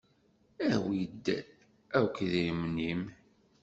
Awi-d 0.71 1.25
akk 1.99 2.15
idrimen-im! 2.25 3.03